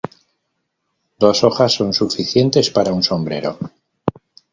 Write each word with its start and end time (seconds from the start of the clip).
Dos 1.19 1.43
hojas 1.43 1.73
son 1.73 1.93
suficientes 1.93 2.71
para 2.71 2.91
un 2.91 3.03
sombrero. 3.03 3.59